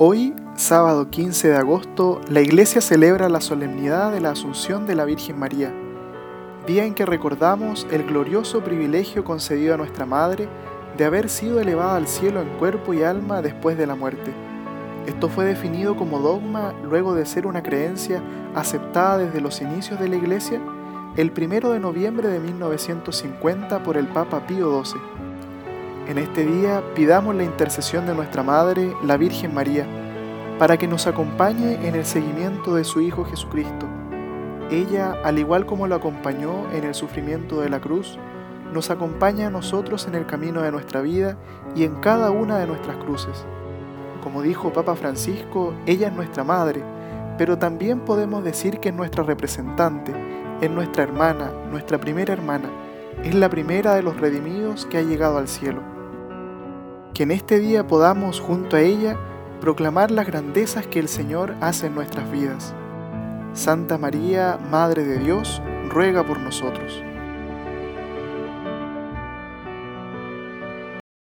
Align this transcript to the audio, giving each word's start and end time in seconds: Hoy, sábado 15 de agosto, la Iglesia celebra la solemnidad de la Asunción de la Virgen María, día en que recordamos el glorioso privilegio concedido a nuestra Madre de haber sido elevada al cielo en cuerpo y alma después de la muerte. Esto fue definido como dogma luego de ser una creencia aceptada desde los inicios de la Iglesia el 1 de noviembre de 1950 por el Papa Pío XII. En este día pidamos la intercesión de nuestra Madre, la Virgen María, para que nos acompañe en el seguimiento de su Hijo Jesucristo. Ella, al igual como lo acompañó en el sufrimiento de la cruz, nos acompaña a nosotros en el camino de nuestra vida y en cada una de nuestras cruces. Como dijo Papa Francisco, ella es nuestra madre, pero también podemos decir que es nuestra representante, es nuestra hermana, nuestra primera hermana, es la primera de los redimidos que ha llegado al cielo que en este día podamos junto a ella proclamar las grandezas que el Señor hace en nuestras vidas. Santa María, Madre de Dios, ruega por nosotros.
Hoy, 0.00 0.32
sábado 0.54 1.10
15 1.10 1.48
de 1.48 1.56
agosto, 1.56 2.20
la 2.28 2.40
Iglesia 2.40 2.80
celebra 2.80 3.28
la 3.28 3.40
solemnidad 3.40 4.12
de 4.12 4.20
la 4.20 4.30
Asunción 4.30 4.86
de 4.86 4.94
la 4.94 5.04
Virgen 5.04 5.36
María, 5.36 5.74
día 6.68 6.84
en 6.84 6.94
que 6.94 7.04
recordamos 7.04 7.84
el 7.90 8.04
glorioso 8.04 8.62
privilegio 8.62 9.24
concedido 9.24 9.74
a 9.74 9.76
nuestra 9.76 10.06
Madre 10.06 10.48
de 10.96 11.04
haber 11.04 11.28
sido 11.28 11.58
elevada 11.58 11.96
al 11.96 12.06
cielo 12.06 12.40
en 12.40 12.48
cuerpo 12.60 12.94
y 12.94 13.02
alma 13.02 13.42
después 13.42 13.76
de 13.76 13.88
la 13.88 13.96
muerte. 13.96 14.32
Esto 15.08 15.28
fue 15.28 15.46
definido 15.46 15.96
como 15.96 16.20
dogma 16.20 16.74
luego 16.84 17.16
de 17.16 17.26
ser 17.26 17.44
una 17.44 17.64
creencia 17.64 18.22
aceptada 18.54 19.18
desde 19.18 19.40
los 19.40 19.60
inicios 19.60 19.98
de 19.98 20.08
la 20.08 20.14
Iglesia 20.14 20.60
el 21.16 21.32
1 21.36 21.70
de 21.70 21.80
noviembre 21.80 22.28
de 22.28 22.38
1950 22.38 23.82
por 23.82 23.96
el 23.96 24.06
Papa 24.06 24.46
Pío 24.46 24.80
XII. 24.84 25.27
En 26.08 26.16
este 26.16 26.42
día 26.46 26.82
pidamos 26.94 27.34
la 27.34 27.44
intercesión 27.44 28.06
de 28.06 28.14
nuestra 28.14 28.42
Madre, 28.42 28.96
la 29.04 29.18
Virgen 29.18 29.52
María, 29.52 29.86
para 30.58 30.78
que 30.78 30.88
nos 30.88 31.06
acompañe 31.06 31.86
en 31.86 31.94
el 31.94 32.06
seguimiento 32.06 32.74
de 32.74 32.84
su 32.84 33.02
Hijo 33.02 33.26
Jesucristo. 33.26 33.86
Ella, 34.70 35.16
al 35.22 35.38
igual 35.38 35.66
como 35.66 35.86
lo 35.86 35.94
acompañó 35.96 36.70
en 36.72 36.84
el 36.84 36.94
sufrimiento 36.94 37.60
de 37.60 37.68
la 37.68 37.80
cruz, 37.80 38.18
nos 38.72 38.88
acompaña 38.88 39.48
a 39.48 39.50
nosotros 39.50 40.06
en 40.06 40.14
el 40.14 40.24
camino 40.24 40.62
de 40.62 40.72
nuestra 40.72 41.02
vida 41.02 41.36
y 41.76 41.84
en 41.84 41.96
cada 41.96 42.30
una 42.30 42.56
de 42.56 42.66
nuestras 42.66 42.96
cruces. 42.96 43.44
Como 44.24 44.40
dijo 44.40 44.72
Papa 44.72 44.96
Francisco, 44.96 45.74
ella 45.84 46.08
es 46.08 46.14
nuestra 46.14 46.42
madre, 46.42 46.82
pero 47.36 47.58
también 47.58 48.00
podemos 48.00 48.42
decir 48.42 48.80
que 48.80 48.88
es 48.88 48.94
nuestra 48.94 49.24
representante, 49.24 50.14
es 50.62 50.70
nuestra 50.70 51.02
hermana, 51.02 51.52
nuestra 51.70 51.98
primera 51.98 52.32
hermana, 52.32 52.70
es 53.22 53.34
la 53.34 53.50
primera 53.50 53.94
de 53.94 54.02
los 54.02 54.18
redimidos 54.18 54.86
que 54.86 54.96
ha 54.96 55.02
llegado 55.02 55.36
al 55.36 55.48
cielo 55.48 55.97
que 57.18 57.24
en 57.24 57.32
este 57.32 57.58
día 57.58 57.84
podamos 57.84 58.38
junto 58.38 58.76
a 58.76 58.80
ella 58.80 59.16
proclamar 59.60 60.12
las 60.12 60.24
grandezas 60.24 60.86
que 60.86 61.00
el 61.00 61.08
Señor 61.08 61.56
hace 61.60 61.88
en 61.88 61.96
nuestras 61.96 62.30
vidas. 62.30 62.72
Santa 63.54 63.98
María, 63.98 64.56
Madre 64.70 65.02
de 65.02 65.18
Dios, 65.18 65.60
ruega 65.88 66.24
por 66.24 66.38
nosotros. 66.38 67.02